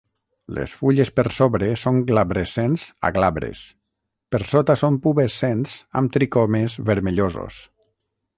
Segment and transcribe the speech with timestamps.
[0.59, 3.61] Les fulles per sobre són glabrescents a glabres,
[4.35, 7.63] per sota són pubescents amb tricomes vermellosos.